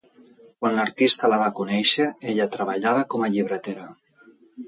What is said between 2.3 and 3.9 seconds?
ella treballava com a llibretera.